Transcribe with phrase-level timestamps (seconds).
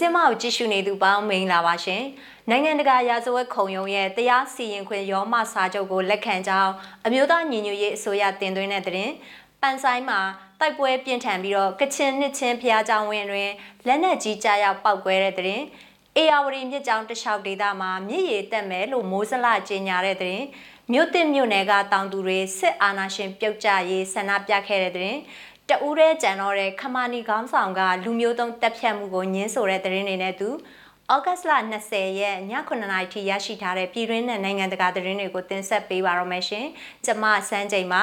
[0.00, 2.02] စင်မကိုကြည့်ရှုနေသူပေါင်းမင်္ဂလာပါရှင်။
[2.50, 6.72] နိုင်ငံတကာရာဇဝတ်ခုံရုံးရဲ့တရားစီရင်ခွင့်ရောမစာချုပ်ကိုလက်ခံကြောင်း
[7.06, 9.10] အမျိုးသားညီညွတ်ရေးအစိုးရတင်သွင်းတဲ့တဲ့
[9.60, 10.20] ပန်ဆိုင်မှာ
[10.60, 13.50] တိုက်ပွဲပြင်းထန်ပြီးတော့ကချင်နှစ်ချင်းဖျားကြောင်ဝင်တွင်
[13.86, 15.62] လက်နက်ကြီးကြားရောက်ပောက်ကွဲတဲ့တဲ့
[16.16, 20.40] အေယာဝတီမြစ်ကြောင်တလျှောက်ဒေသမှာမြစ်ရည်တက်မယ်လို့မိုးစလကြေညာတဲ့တဲ့
[20.92, 25.14] မြို့တစ်မြို့နယ်ကတောင်သူတွေစစ်အာဏာရှင်ပြုတ်ကျရေးဆန္ဒပြခဲ့တဲ့တဲ့
[25.70, 30.48] တဦးရဲကြံတော့တဲ့ခမာနီခေါင်းဆောင်ကလူမျိုးတုံးတက်ဖြတ်မှုကိုညှင်းဆိုတဲ့သတင်းတွေနဲ့သူ
[31.12, 31.52] ဩဂတ်လ
[31.86, 36.66] 20ရက်ည9:00နာရီထိရရှိထားတဲ့ပြည်တွင်းနဲ့နိုင်ငံတကာသတင်းတွေကိုတင်ဆက်ပေးပါရမရှင်။
[37.04, 38.02] ကျွန်မစန်းချိန်ပါ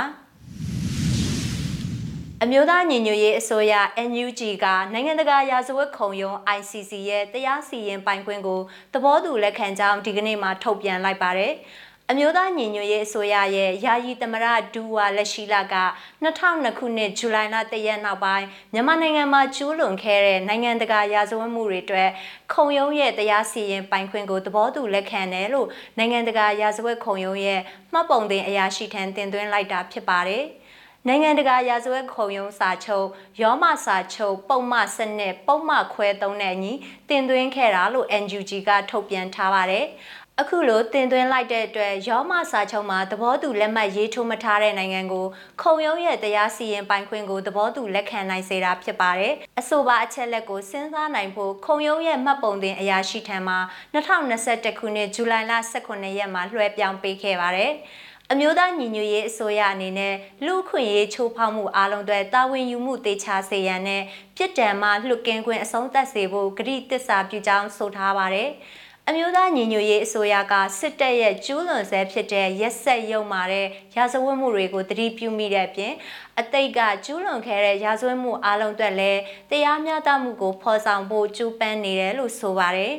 [2.44, 3.74] အမျိုးသားညီညွတ်ရေးအစိုးရ
[4.10, 8.60] NUG ကနိုင်ငံတကာရာဇဝတ်ခုံရုံး ICC ရဲ့တရားစီရင်ပိုင်ခွင့်ကို
[8.94, 11.54] သဘောတူလက်ခံကြောင်းဒီကနေ့မှထုတ်ပြန်လိုက်ပါတယ်။
[12.12, 15.76] အမျိုးသားညီညွတ်ရေးအစိုးရရဲ့ယာယီသမရဒူဝါလက်ရှိလာက
[16.24, 22.10] 2002ခုနှစ်ဇူလိုင်လတရက်နောက်ပိုင်းမြန်မာနိုင်ငံမှာကျူးလွန်ခဲ့တဲ့နိုင်ငံတကာရာဇဝတ်မှုတွေအတွက်
[22.54, 27.60] ခုံရုံးရဲ့တရားစီရင်ပိုင်ခွင့်ကိုသဘောတူလက်ခံတယ်လို့နိုင်ငံတကာရာဇဝတ်ခုံရုံးရဲ့
[27.94, 30.46] မှတ်ပုံတင်အရာရှိထံတင်သွင်းလိုက်တာဖြစ်ပါတယ်။
[31.08, 33.08] နိုင်ငံတကာရာဇဝတ်ခုံရုံးစာချုပ်
[33.42, 36.74] ရောမစာချုပ်ပုံမှစနစ်ပုံမှခွဲသုံးတဲ့အညီ
[37.10, 39.86] တင်သွင်းခဲ့တာလို့ NUG ကထုတ်ပြန်ထားပါတယ်။
[40.42, 45.26] အခုလိုတင်သွင်းလိုက်တဲ့အတွက်ရောမစာချုပ်မှာသဘောတူလက်မှတ်ရေးထိုးမထားတဲ့နိုင်ငံကို
[45.62, 53.56] ခုံရုံးရဲ့တရားစီရင်ပိုင်ခွင့်ကိုသဘောတူလက်ခံနိုင်စေတာဖြစ်ပါတယ်။အဆိုပါအချက်လက်ကိုစဉ်းစားနိုင်ဖို့ခုံရုံးရဲ့မှတ်ပုံတင်အရာရှိထံမှ
[53.96, 55.54] 2021ခုနှစ်ဇူလိုင်လ
[55.88, 57.72] 18ရက်မှာလွှဲပြောင်းပေးခဲ့ပါတယ်။
[58.32, 64.02] အမျိုးသားညီညွတ်ရေးအစိုးရအနေနဲ့လူခွင့်ရေးချိုးဖောက်မှုအလုံးတွေတာဝန်ယူမှုတေချာစေရန်နဲ့
[64.38, 68.50] ပြစ်ဒဏ်မှလွတ်ကင်းခွင့်အဆုံးသတ်စေဖို့ကတိသစ္စာပြုကြောင်းဆိုထားပါတယ်။
[69.10, 75.94] အမျိုးသားညီညွတ်ရေးအစိုးရကစစ်တပ်ရဲ့ကျူးလွန်ဆဲဖြစ်တဲ့ရက်ဆက်ရုံမာတဲ့ရာဇဝတ်မှုတွေကိုတတိပြုမိတဲ့အပြင်
[76.40, 82.94] အတိတ်ကကျူးလွန်ခဲ့တဲ့ရာဇဝတ်မှုအလုံးအတွက်လည်းတရားမျှတမှုကိုဖော်ဆောင်ဖို့ကြိုးပမ်းနေတယ်လို့ဆိုပါတယ်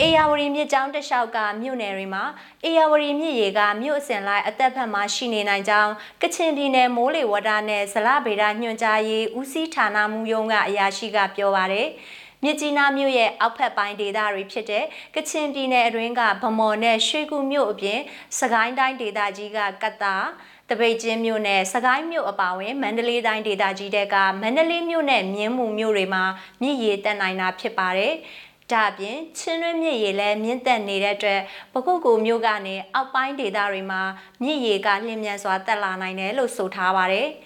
[0.00, 2.24] အေယာဝတီမြစ်ကြောင်းတလျှောက်ကမြို့နယ်တွေမှာ
[2.64, 5.92] အေယာဝတီမြစ်ရေကမြို့အစင်လိုက်အသက်ဖက်မှာရှိနေနိုင်ကြောင်း
[6.22, 11.88] ကချင်ပြည်နယ်မိုးလေဝသနဲ့ဇလဗေဒညွှန်ကြားရေးဦးစီးဌာနမှူးရုံးကအရာရှိကပြောပါရယ်
[12.44, 14.84] မြစ်ကြီးနားမြို့ရဲ့အောက်ဖက်ပိုင်းဒေသတွေဖြစ်တဲ့
[15.14, 17.98] ကချင်ပြည်နယ်အတွင်းကဗမော်နဲ့ရွှေကူမြို့အပြင်
[18.38, 20.16] စကိုင်းတိုင်းဒေသကြီးကကတာ
[20.70, 26.24] တပိတ်ချင်းမြို့နယ်စကိုင်းမြို့အပါအဝင်မန္တလေးတိုင်းဒေသကြီးတဲကမန္တလေးမြို့နဲ့မြင်းမူမြို့တွေမှာ
[26.62, 28.12] မြစ်ရေတက်နိုင်တာဖြစ်ပါတယ်။
[28.72, 31.40] ဒါအပြင်ချင်းတွင်းမြစ်ရေလည်းမြင့်တက်နေတဲ့အတွက်
[31.72, 34.02] ပခုတ်ကူမြို့ကနေအောက်ပိုင်းဒေသတွေမှာ
[34.42, 37.28] မြစ်ရေကလျင်မြန်စွာတက်လာနိုင်တယ်လို့ဆိုထားပါတယ်။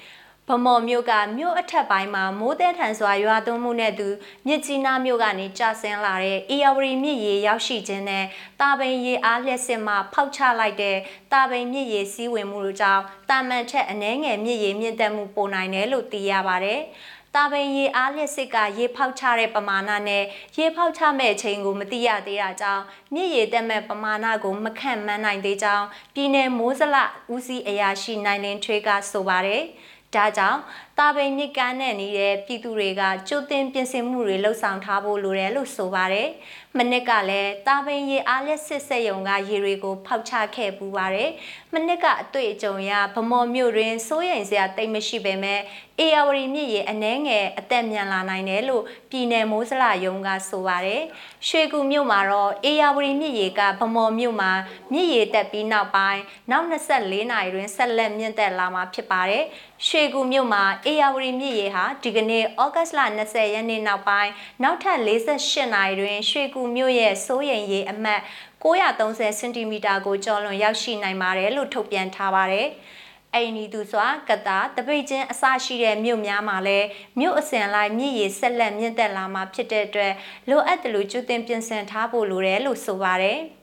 [0.48, 4.08] ဗမော်မြို့ကမြို့အထက်ပိုင်းမှာမိုးတဲထန်စွာရွာသွန်းမှုနဲ့သူ
[4.46, 8.24] မြစ်ကြီးနားမြို့ကနေကျဆင်းလာတဲ့အေယာဝတီမြစ်ရေရောက်ရှိခြင်းနဲ့
[8.60, 10.96] တာပိန်ရေအားလျက်စစ်မှဖောက်ချလိုက်တဲ့
[11.32, 16.80] တာပိန်မြစ်ရေစီးဝင်မှုတို့ကြောင့်တာမန်ထက်အနှဲငယ်မြစ်ရေမြင့်တက်မှုပိုနိုင်တယ်လို့သိရပါတယ်။
[17.34, 20.24] တာပင်ရေအားလျက်စစ်ကရေဖောက်ချတဲ့ပမာဏနဲ့
[20.58, 22.82] ရေဖောက်ချမဲ့အချိန်ကိုမသိရသေးတာကြောင့်
[23.14, 26.96] မြစ်ရေတက်မဲ့ပမာဏကိုမခန့်မှန်းနိုင်သေးကြောင်းပြည်내မိုးစလ
[27.34, 29.64] ဦးစီးအရာရှိနိုင်လင်းထွေးကဆိုပါတယ်။
[30.14, 30.60] ဒါကြောင့်
[30.98, 36.28] တာပိန်မြစ်ကမ်းနဲ့နေတဲ့ပြည်သူတွေကကြိုတင်ပြင်ဆင်မှုတွေလှုပ်ဆောင်ထားဖို့လိုတယ်လို့ဆိုပါတယ်။
[36.78, 41.30] မနစ်ကလည်းတာပိန်ရေအားလက်စစ်ဆက်ယုံကရေတွေကိုဖောက်ချခဲ့ပူပါတယ်။
[41.72, 45.60] မနစ်ကအတွေ့အကြုံရဗမော်မြို့တွင်စိုးရိမ်စရာတိတ်မရှိပေမဲ့
[45.98, 51.02] အေယာဝတီမြစ်ရေအနှဲငယ်အသက်မြန်လာနိုင်တယ်လို့ပြည်내မိုးစလယုံကဆိုပါတယ်။
[51.48, 54.52] ရွှေကူမြို့မှာတော့အေယာဝတီမြစ်ရေကဗမော်မြို့မှာ
[54.92, 59.44] မြစ်ရေတက်ပြီးနောက်ပိုင်းနောက်24နာရီတွင်ဆက်လက်မြင့်တက်လာမှာဖြစ်ပါတယ်။
[59.88, 64.32] ရွှေကူမြို့မှာအေယာဝတီမြစ်ရေဟာဒီကနေ့ဩဂတ်လ20ရက်နေ့နောက်ပိုင်း
[64.62, 68.20] နောက်ထပ်48နာရီတွင်ရွှေကူမြို့ရဲ့စိုးရိမ်ရေအမှတ်
[68.62, 72.66] 930စင်တီမီတာကိုကျော်လွန်ရောက်ရှိနိုင်ပါတယ်လို့ထုတ်ပြန်ထားပါတယ်။
[73.34, 76.86] အိမ်နီသူစွာကတာတပိတ်ချင်းအစရှိတဲ့မြို့များမှာလည်း
[77.18, 80.12] မြို့အစဉ်လိုက်မြစ်ရေဆက်လက်မြင့်တက်လာမှာဖြစ်တဲ့အတွက်
[80.48, 83.40] လိုအပ်တယ်လို့ကျွတင်ပြင်ဆင်ထားဖို့လိုတယ်လို့ဆိုပါတယ်။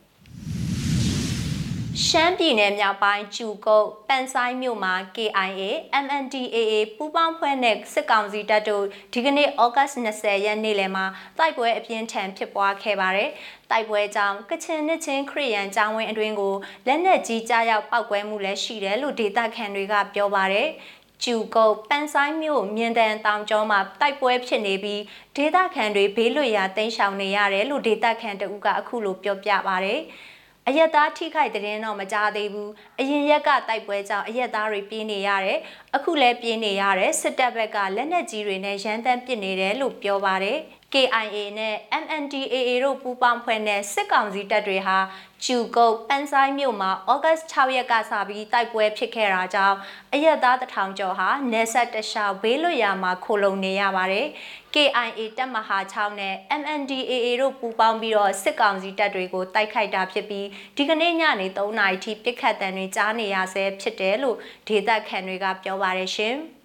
[2.07, 5.63] ရှမ်းပြည်နယ်မြောက်ပိုင်းကျူကုတ်ပန်ဆိုင်မြို့မှာ KIA
[6.03, 6.59] MNDAA
[6.95, 11.05] ပူးပေါင်းဖွဲ့နဲ့စစ်ကောင်စီတပ်တို့ဒီကနေ့ဩဂတ်20ရက်နေ့လယ်မှာ
[11.37, 13.29] တိုက်ပွဲအပြင်းထန်ဖြစ်ပွားခဲ့ပါတယ်။
[13.71, 16.55] တိုက်ပွဲကြောင့်ကချင်နှစ်ချင်းခရီးရန်ကျောင်းဝင်းအတွင်းကို
[16.87, 20.67] လက်နက်ကြီးကြားရောက်ပောက်ကွဲမှုလည်းရှိတယ်လို့ဒေသခံတွေကပြောပါတယ်။
[21.23, 25.01] ကျူကုတ်ပန်ဆိုင်မြို့မြင်းတန်တောင်ကျောမှာတိုက်ပွဲဖြစ်နေပြီး
[25.35, 29.97] ဒေသခံတွေဘေးလွတ်ရာတိမ်းရှောင်နေရတယ်လို့ဒေသခံတဦးကအခုလိုပြောပြပါဗျာ။
[30.69, 35.59] အရက်သားထိခိုက်တဲ့ရင်တော့မကြားသေးဘူးအရင်ရက်ကတိုက်ပွဲကြောင့်အရက်သားတွေပြေးနေရတယ်
[35.95, 40.59] အခုလည်းပြေးနေရတယ်စစ်တပ်ဘက်ကလက်နက်ကြီးတွေနဲ့ရန်တမ်းပစ်နေတယ်လို့ပြောပါတယ်
[40.93, 44.97] KIA နဲ့ MNDAA တို့ပူးပေါင်းဖွဲ့တဲ့စစ်ကောင်စီတပ်တွေဟာ
[45.45, 49.77] ကျူကုတ်ပန်းဆိုင်မြို့မှာဩဂတ်6ရက်ကစပြီးတိုက်ပွဲဖြစ်ခဲ့တာကြောင့်
[50.13, 54.27] အရက်သားတထောင်ကျော်ဟာနေဆက်တလျှောက်ဘေးလွတ်ရာမှာခိုလုံနေရပါတယ်။
[54.73, 60.47] KIA တပ်မဟာ6နဲ့ MNDAA တို့ပူးပေါင်းပြီးတော့စစ်ကောင်စီတပ်တွေကိုတိုက်ခိုက်တာဖြစ်ပြီး
[60.77, 64.37] ဒီကနေ့ညနေ3နာရီထိပစ်ခတ်တံတွေကြားနေရဆဲဖြစ်တယ်လို့
[64.67, 66.37] ဒေသခံတွေကပြောပါတယ်ရှင်။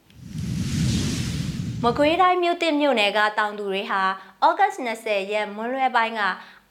[1.87, 4.03] မကွေးတိုင်းမြို့တစ်မြို့နယ်ကတောင်သူတွေဟာ
[4.45, 4.73] ဩဂတ်
[5.03, 6.21] 20ရက်မွန်းလွဲပိုင်းက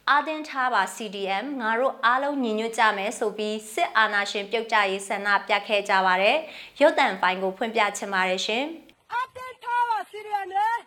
[0.10, 6.38] အာဒင်ထားပါ CDM ငါတို့အားလုံးညီညွတ်ကြမယ်ဆိုပြီးစစ်အာဏာရှင်ပြုတ်ကြရေးဆန္ဒပြခဲ့ကြပါတယ်။
[6.82, 8.64] ရုပ်တံဖိုင်ကိုဖွင့်ပြချင်ပါတယ်ရှင်။
[9.14, 10.78] အာဒင်ထားပါ CDM နဲ့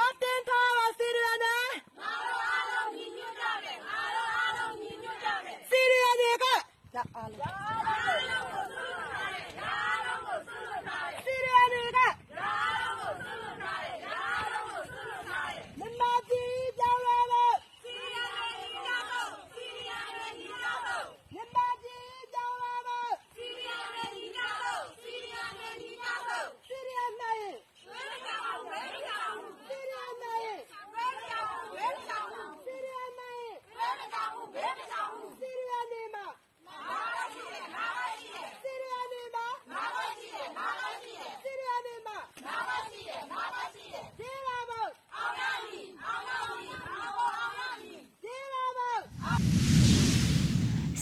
[0.00, 1.64] အာဒင်ထားပါ CDM နဲ့
[5.70, 6.44] စီရီယတွေက
[7.16, 7.66] အားလုံး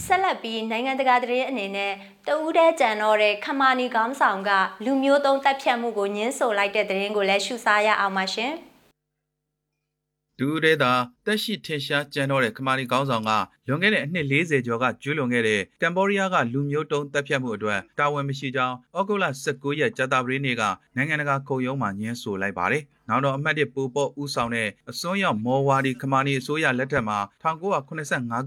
[0.05, 1.93] ဆက်လက်ပြီးနိုင်ငံတကာသတင်းအနေနဲ့
[2.27, 4.51] တဦးတည်းကြံတော့တဲ့ခမာနီကောင်းဆောင်က
[4.85, 8.53] လူမျိုးတုံးတပ်ဖြတ်မှုကိုညှင်းဆိုလိုက်တဲ့သတင်းကိုလည်းရှုစားရအောင်ပါရှင်။
[10.39, 10.93] ဒူးရဲသာ
[11.25, 13.31] တက်ရှိထင်ရှားကြံတော့တဲ့ခမာနီကောင်းဆောင်က
[13.67, 20.63] လွန်ခဲ့တဲ့အနှစ်40ကျော်ကကျူးလွန်ခဲ့တဲ့ကမ်ဘောဒီးယားကလူမျိုးတုံးတပ်ဖြတ်မှုအတွက်တာဝန်မရှိကြောင်းဩဂုတ်လ19ရက်ကြာသပတေးနေ့က
[20.95, 27.87] နိုင်ငံတကာခုံရုံးမှညှင်းဆိုလိုက်ပါတယ်။နောက်တော့အမှတ်၁ပူပေါ်ဦးဆောင်တဲ့အစွန်းရောက်မော်ဝါဒီခမာနီအစိုးရလက်ထက်မှာ1985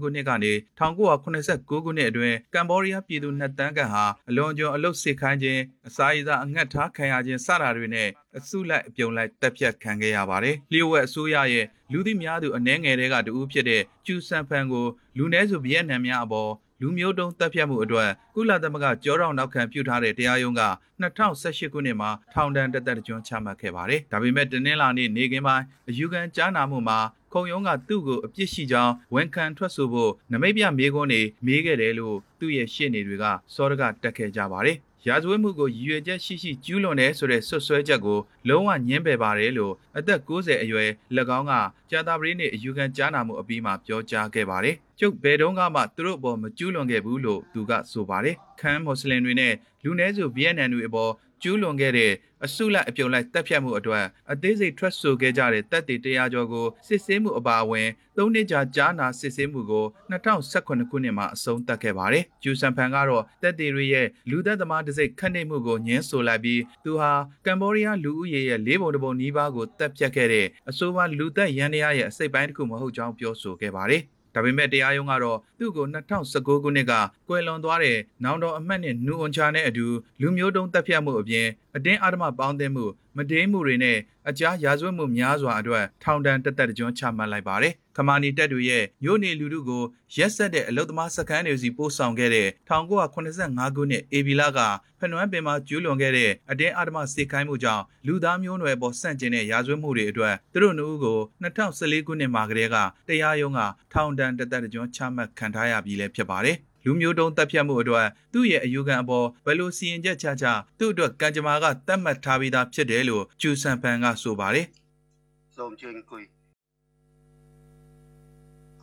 [0.01, 14.85] ခုနှစ်ကနေ1989ခုနှစ်အတွင်းကမ်ဘောဒီးယားပြည်သူနှစ်တန်းကန်ဟာအလွန်ကျွံအလုတ်စစ်ခိုင်းခြင်းအစာရည်စားအငတ်ထားခံရခြင်းစတာတွေနဲ့အစုလိုက်အပြုံလိုက်တပ်ဖြတ်ခံခဲ့ရပါတယ်။လျှို့ဝှက်အစိုးရရဲ့လူသိများသူအနှဲငယ်တွေကတူဦးဖြစ်တဲ့ကျူဆန်ဖန်ကို
[15.17, 16.51] လူနည်းစုဗီယက်နမ်များအပေါ်
[16.81, 20.63] လူမျိုးတုံးတပ်ဖြတ်မှုအတွက်ကုလသမဂ္ဂကြောတော်နောက်ခံပြုထားတဲ့တရားရုံးက
[21.01, 26.99] 2018ခုနှစ်မှာထောင်ဒဏ်တသက်ကျွန်းချမှတ်ခဲ့ပါတယ်။ဒါပေမဲ့တနင်္လာနေ့နေကင်းပိုင်းအယူခံကြားနာမှုမှာ
[27.33, 33.25] ခုံရုံးကသူ့ကိုအပြစ်ရှိကြောင်းဝန်ခံထွက်ဆိုဖို့နမိတ်ပြမေးခွန်းတွေမေးခဲ့တယ်လို့သူ့ရဲ့ရှေ့နေတွေက
[33.55, 34.77] စောရကတက်ခဲ့ကြပါတယ်။
[35.07, 40.89] ရာဇဝတ်မှုကိုရည်ရွယ်ချက်ရှိရှိကျူးလွန်တယ်ဆိုတဲ့ဆွဆွဲချက်ကိုလုံးဝညှင်းပယ်ပါတယ်လို့အသက်60အရွယ်၎
[41.37, 41.53] င်းက
[41.89, 49.53] ကြာတာပရိနေ့အယူခံကြားနာမှုအပြီးမှာပြောကြားခဲ့ပါတယ်။ကျုပ်ဘယ်တော့မှသူတို့အပေါ်မကျူးလွန်ခဲ့ဘူးလို့သူကဆိုပါတယ်။ခမ်းမွတ်စလင်တွေနဲ့
[49.83, 52.13] လူနည်းစုဗီယက်နမ်တွေအပေါ် ကျူးလွန်ခဲ့တဲ့
[52.45, 57.87] အစုလိုက်အပြုံလိုက်တပ်ဖြတ်မှုအတွက်အသေးစိတ်ထွက်ဆိုခဲ့ကြတဲ့တပ်တွေတရားကျော်ကိုစစ်ဆေးမှုအပါအဝင်
[58.17, 67.11] ၃နှစ်ကြာကြားနာစစ်ဆေးမှုကို2018ခုနှစ်မှာအဆုံးသတ်ခဲ့ပါတယ်။ကျူဆန်ဖန်ကတော့တပ်တွေရဲ့လူသက်သမားတစိ့ခတ်နေမှုကိုညှင်းဆိုလိုက်ပြီးသူဟာ
[67.45, 74.03] ကမ်ဘောဒီးယားလူဦးရေရဲ့လေးပုံတစ်ပုံနီးပါးကိုတပ်ဖြတ်ခဲ့တဲ့အဆိုပါလူသက်ရန်တရားရဲ့အစိတ်ပိုင်းတစ်ခုမဟုတ်ကြောင်းပြောဆိုခဲ့ပါတယ်။
[74.39, 75.85] ဒါပေမဲ့တရားရုံးကတော့သူ့ကို
[76.23, 76.93] 2019ခုနှစ်က
[77.29, 79.85] ကွယ်လွန်သွားတဲ့နောင်တော်အမတ်နဲ့နူအွန်ချာနဲ့အတူ
[80.21, 82.85] လူမျိုးတုံးတပ်ဖြတ်မှုအပြင်အတင်းအဓမ္မပေါင်းသင်းမှု
[83.17, 83.97] မဒိန်းမှုတွေနဲ့
[84.29, 89.83] အကြားရာဇဝတ်မှုများစွာအတွက်ထောင်ဒဏ်တက်တက်ကြွချမှတ်လိုက်ပါတယ်။ခမာနီတပ်တွေရဲ့မြို့နေလူထုကို
[90.15, 94.59] ရက်ဆက်တဲ့အလုသမားစခန်းတွေစီပို့ဆောင်ခဲ့တဲ့1985ခုနှစ်အေဗီလာက
[94.99, 102.77] ဖနွမ်းပင်မှာကျူးလွန်ခဲ့တဲ့အတင်းအဓမ္မစေခိုင်းမှုကြောင့်လူသားမျိုးနွယ်ပေါ်ဆန့်ကျင်တဲ့ရာဇဝတ်မှုတွေအတွက်သူတို့နှုတ်ကို2014ခုနှစ်မှာကတည်းက
[103.07, 103.61] တရားရုံးက
[103.93, 110.45] ထောင်ဒဏ်တက်တက်ကြွချမှတ်ခံထားရပြီးလည်းဖြစ်ပါတယ်။ လူမျိုးတုံးတပ်ဖြတ်မှုအတွက်သူ့ရဲ့အယူခံအပေါ်ဘယ်လိုစီရင်ချက်ချချ
[110.79, 114.65] သူ့အတွက်ကံကြမ္မာကတတ်မှတ်ထားပြီးသားဖြစ်တယ်လို့ကျူဆန်ဖန်ကဆိုပါတယ်။
[115.55, 116.21] ဆုံးချင်းကွေ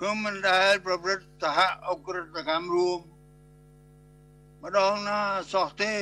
[0.01, 2.87] ကမ္မန္တရပပတ္တဟဩကရတကံရူ
[4.63, 5.19] မဒေါနာ
[5.51, 5.95] စောတေ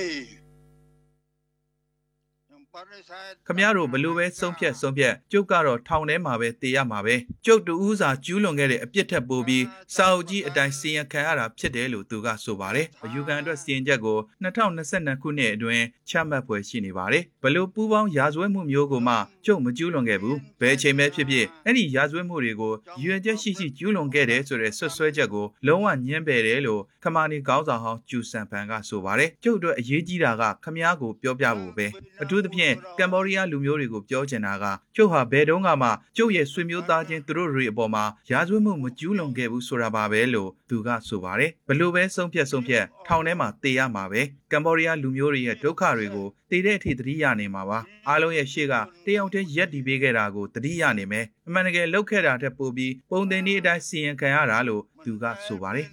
[3.47, 7.15] ခမရတို့ဘလို့ပဲဆုံးဖြတ်ဆုံးဖြတ်ကျုပ်ကတော့ထောင်ထဲမှာပဲတည်ရမှာပဲ
[7.47, 19.15] ကျုပ်တူးစာကျူးလွန်ခဲ့တဲ့အပြစ်ထက်ပိုပြီးစာအုပ်ကြီးအတိုင်းစီရင်ခံရတာဖြစ်တယ်လို့သူကဆိုပါတယ်အယူခံအတွက်စီရင်ချက်ကို2022ခုနှစ်အတွင်းချမှတ်ဖွယ်ရှိနေပါတယ်ဘလို့ပူးပေါင်းရာဇဝတ်မှုမျိုးကိုမှ
[19.47, 31.87] ကျုပ်မကျူးလွန်ခဲ့ဘူးဘယ်ချိန်ပဲဖြစ်ဖြစ်အဲ့ဒီရာဇဝတ်မှုတွေကိုရွေချက်ရှိရှိကျူးလွန်ခဲ့တယ်ဆိုတဲ့ဆွဆွဲချက်ကိုလုံးဝညှင်းပယ်တယ်လို့ခမာနီကောင်းဆောင်ဟောင်းကျူဆန်ဖန်ကဆိုပါတယ်ကျုပ်တို့အရေးကြီးတာကခမည်းကိုပြောပြဖို့ပဲ
[32.23, 34.65] အထူးသဖြင့်င့်ကမ်ဘောဒီးယားလူမျိုးတွေကိုပြောချင်တာက
[34.97, 48.75] ကျုပ်ဟာဘယ်တုန်းကမှကျုပ်ရဲ့ဆွေမျိုးသားချင်းသူတို့တွေအပေါ်မှာရာဇဝတ်မှုမကျူးလွန်ခဲ့ဘူးဆိုတာပါပဲလို့သူကဆိုပါတယ်ဘလို့ပဲဆုံးဖြတ်ဆုံးဖြတ်ထောင်ထဲမှာတေးရမှာပဲကကမ်ဘောဒီးယားလူမျိုးတွေရဲ့ဒုက္ခတွေကိုတည်တဲ့အထိသတိရနေမှာပါအားလုံးရဲ့ရှေ့က
[49.07, 55.89] တယောက်တည်းရက်တည်ပေးခဲ့တာကိုသတိရနေမယ်အမှန်တကယ်လောက်ခဲ့တာထက်ပိုပြီးပုံသင်နည်းအတိုင်းစီရင်ခံရတာလို့သူကဆိုပါတယ်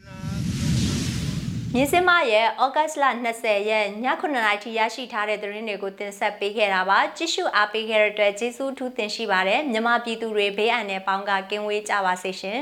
[1.76, 3.88] မြင်းစင်းမရဲ့ဩဂတ်စ်လ20ရက်ည
[4.22, 12.60] 9:00နာရီထိရရှိထားတဲ့သတင်းတွေကိုတင်ဆက်ပေးခဲ့တာပါကြည့်ရှုအားပေးခဲ့တဲ့အတွက်ကျေးဇူးထူးတင်ရှိပါတယ်မြန်မာပြည်သူတွေဘေးအန္တရာယ်ပေါင်းကကင်းဝေးကြပါစေရှင်